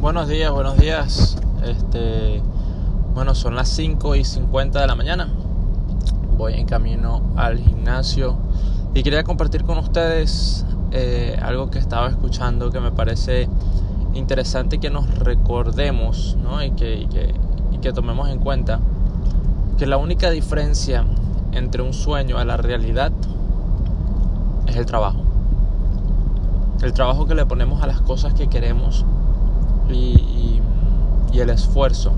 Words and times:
Buenos 0.00 0.28
días, 0.28 0.50
buenos 0.50 0.78
días. 0.78 1.36
Este, 1.62 2.40
bueno, 3.12 3.34
son 3.34 3.54
las 3.54 3.68
5 3.68 4.14
y 4.16 4.24
50 4.24 4.80
de 4.80 4.86
la 4.86 4.94
mañana. 4.94 5.28
Voy 6.38 6.54
en 6.54 6.64
camino 6.64 7.20
al 7.36 7.58
gimnasio 7.58 8.38
y 8.94 9.02
quería 9.02 9.24
compartir 9.24 9.62
con 9.64 9.76
ustedes 9.76 10.64
eh, 10.92 11.38
algo 11.42 11.70
que 11.70 11.78
estaba 11.78 12.08
escuchando 12.08 12.70
que 12.70 12.80
me 12.80 12.92
parece 12.92 13.46
interesante 14.14 14.78
que 14.78 14.88
nos 14.88 15.06
recordemos 15.18 16.34
¿no? 16.42 16.64
y, 16.64 16.70
que, 16.70 16.94
y, 16.94 17.06
que, 17.06 17.34
y 17.70 17.76
que 17.76 17.92
tomemos 17.92 18.30
en 18.30 18.38
cuenta 18.38 18.80
que 19.76 19.84
la 19.84 19.98
única 19.98 20.30
diferencia 20.30 21.04
entre 21.52 21.82
un 21.82 21.92
sueño 21.92 22.38
a 22.38 22.46
la 22.46 22.56
realidad 22.56 23.12
es 24.66 24.76
el 24.76 24.86
trabajo. 24.86 25.20
El 26.82 26.94
trabajo 26.94 27.26
que 27.26 27.34
le 27.34 27.44
ponemos 27.44 27.82
a 27.82 27.86
las 27.86 28.00
cosas 28.00 28.32
que 28.32 28.46
queremos 28.46 29.04
y, 29.94 30.14
y, 30.14 30.62
y, 31.32 31.40
el 31.40 31.50
esfuerzo. 31.50 32.12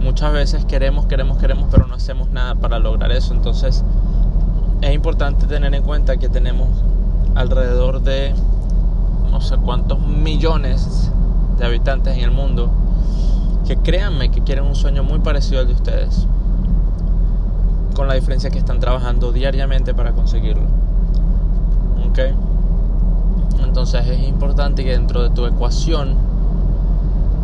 Muchas 0.00 0.32
veces 0.32 0.64
queremos, 0.64 1.06
queremos, 1.06 1.38
queremos, 1.38 1.68
pero 1.70 1.86
no 1.86 1.94
hacemos 1.94 2.30
nada 2.30 2.54
para 2.54 2.78
lograr 2.78 3.12
eso. 3.12 3.34
Entonces 3.34 3.84
es 4.80 4.94
importante 4.94 5.46
tener 5.46 5.74
en 5.74 5.82
cuenta 5.82 6.16
que 6.16 6.28
tenemos 6.28 6.68
alrededor 7.34 8.02
de 8.02 8.34
no 9.30 9.40
sé 9.40 9.56
cuántos 9.56 10.00
millones 10.00 11.10
de 11.58 11.64
habitantes 11.64 12.16
en 12.16 12.24
el 12.24 12.30
mundo 12.30 12.70
que 13.66 13.76
créanme 13.76 14.30
que 14.30 14.42
quieren 14.42 14.64
un 14.64 14.74
sueño 14.74 15.04
muy 15.04 15.20
parecido 15.20 15.60
al 15.60 15.68
de 15.68 15.74
ustedes. 15.74 16.26
Con 17.94 18.08
la 18.08 18.14
diferencia 18.14 18.50
que 18.50 18.58
están 18.58 18.80
trabajando 18.80 19.32
diariamente 19.32 19.94
para 19.94 20.12
conseguirlo. 20.12 20.64
¿Ok? 22.08 22.18
Entonces 23.62 24.06
es 24.06 24.28
importante 24.28 24.84
que 24.84 24.90
dentro 24.90 25.22
de 25.22 25.30
tu 25.30 25.46
ecuación 25.46 26.16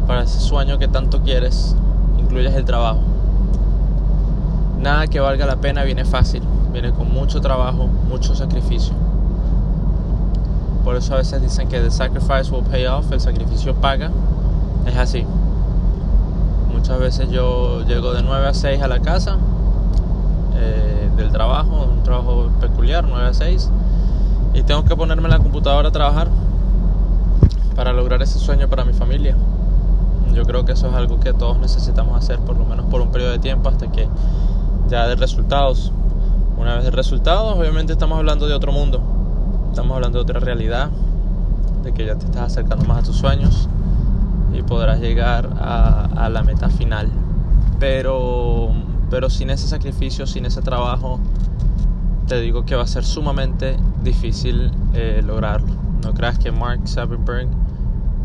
para 0.09 0.23
ese 0.23 0.41
sueño 0.41 0.79
que 0.79 0.89
tanto 0.89 1.23
quieres 1.23 1.77
incluyas 2.19 2.55
el 2.55 2.65
trabajo. 2.65 2.99
Nada 4.81 5.07
que 5.07 5.21
valga 5.21 5.47
la 5.47 5.57
pena 5.57 5.85
viene 5.85 6.05
fácil, 6.05 6.43
viene 6.73 6.93
con 6.93 7.13
mucho 7.13 7.41
trabajo, 7.41 7.87
mucho 7.87 8.35
sacrificio. 8.35 8.95
Por 10.83 10.97
eso 10.97 11.15
a 11.15 11.19
veces 11.19 11.43
dicen 11.43 11.69
que 11.69 11.79
the 11.81 11.91
sacrifice 11.91 12.51
will 12.51 12.65
pay 12.65 12.87
off, 12.87 13.13
el 13.13 13.21
sacrificio 13.21 13.75
paga. 13.75 14.11
Es 14.87 14.97
así. 14.97 15.27
Muchas 16.73 16.99
veces 16.99 17.31
yo 17.31 17.85
llego 17.87 18.15
de 18.15 18.23
9 18.23 18.47
a 18.47 18.55
6 18.55 18.81
a 18.83 18.89
la 18.89 19.01
casa 19.01 19.37
eh, 20.57 21.11
del 21.17 21.31
trabajo, 21.31 21.85
un 21.85 22.03
trabajo 22.03 22.49
peculiar, 22.61 23.05
9 23.07 23.27
a 23.27 23.35
6 23.35 23.71
y 24.55 24.63
tengo 24.63 24.85
que 24.85 24.97
ponerme 24.97 25.25
en 25.25 25.31
la 25.31 25.39
computadora 25.39 25.89
a 25.89 25.93
trabajar 25.93 26.29
para 27.77 27.93
lograr 27.93 28.23
ese 28.23 28.39
sueño 28.39 28.69
para 28.69 28.85
mi 28.85 28.93
familia. 28.93 29.37
Yo 30.35 30.45
creo 30.45 30.65
que 30.65 30.73
eso 30.73 30.89
es 30.89 30.95
algo 30.95 31.21
que 31.21 31.33
todos 31.33 31.59
necesitamos 31.59 32.17
hacer 32.17 32.39
por 32.41 32.57
lo 32.57 32.65
menos 32.65 32.87
por 32.87 33.01
un 33.01 33.11
periodo 33.11 33.33
de 33.33 33.39
tiempo 33.39 33.69
hasta 33.69 33.91
que 33.91 34.09
ya 34.89 35.07
de 35.07 35.17
resultados. 35.17 35.93
Una 36.57 36.75
vez 36.75 36.85
de 36.85 36.91
resultados, 36.91 37.57
obviamente 37.57 37.93
estamos 37.93 38.19
hablando 38.19 38.47
de 38.47 38.55
otro 38.55 38.73
mundo. 38.73 39.01
Estamos 39.71 39.95
hablando 39.95 40.19
de 40.19 40.23
otra 40.23 40.41
realidad, 40.41 40.91
de 41.83 41.93
que 41.93 42.05
ya 42.07 42.17
te 42.17 42.27
estás 42.27 42.53
acercando 42.53 42.85
más 42.85 42.99
a 42.99 43.03
tus 43.03 43.17
sueños 43.17 43.69
y 44.53 44.63
podrás 44.63 45.01
llegar 45.01 45.49
a, 45.61 46.09
a 46.17 46.29
la 46.29 46.43
meta 46.43 46.69
final. 46.69 47.09
Pero, 47.79 48.71
pero 49.11 49.31
sin 49.31 49.51
ese 49.51 49.69
sacrificio, 49.69 50.27
sin 50.27 50.47
ese 50.47 50.63
trabajo, 50.63 51.21
te 52.27 52.41
digo 52.41 52.65
que 52.65 52.75
va 52.77 52.83
a 52.83 52.87
ser 52.87 53.05
sumamente 53.05 53.77
difícil 54.03 54.71
eh, 54.95 55.23
lograrlo. 55.25 55.73
No 56.05 56.13
creas 56.13 56.39
que 56.39 56.53
Mark 56.53 56.87
Zuckerberg, 56.87 57.49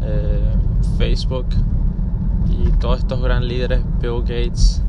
eh, 0.03 0.55
Facebook 0.97 1.45
todos 2.83 2.99
estos 2.99 3.21
gran 3.21 3.47
líderes, 3.47 3.81
Bill 4.01 4.19
Gates, 4.23 4.81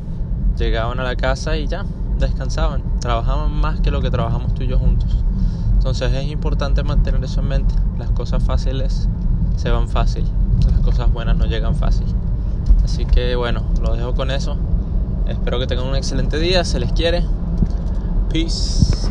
llegaban 0.59 0.99
a 0.99 1.05
la 1.05 1.15
casa 1.15 1.57
y 1.57 1.69
ya, 1.69 1.87
descansaban. 2.19 2.83
Trabajaban 2.99 3.53
más 3.53 3.79
que 3.79 3.93
lo 3.93 4.03
que 4.03 4.11
trabajamos 4.11 4.53
tú 4.53 4.65
y 4.65 4.67
yo 4.67 4.81
juntos. 4.81 5.17
Entonces 5.75 6.13
es 6.13 6.27
importante 6.27 6.83
mantener 6.83 7.23
eso 7.23 7.39
en 7.39 7.47
mente. 7.47 7.73
Las 7.97 8.11
cosas 8.11 8.43
fáciles 8.43 9.09
se 9.55 9.71
van 9.71 9.89
fácil. 9.89 10.25
Las 10.73 10.81
cosas 10.81 11.13
buenas 11.13 11.37
no 11.37 11.47
llegan 11.47 11.77
fácil. 11.77 12.07
Así 12.83 13.05
que 13.05 13.37
bueno, 13.37 13.63
lo 13.81 13.95
dejo 13.95 14.13
con 14.13 14.33
eso. 14.33 14.57
Espero 15.29 15.61
que 15.61 15.69
tengan 15.69 15.87
un 15.87 15.95
excelente 15.95 16.41
día. 16.41 16.65
Se 16.65 16.81
les 16.81 16.93
quiere. 16.93 17.23
Peace. 18.33 19.07